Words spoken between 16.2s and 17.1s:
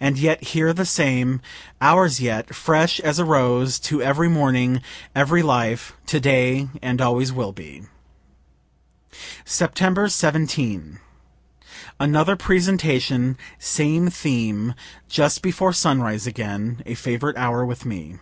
again, (a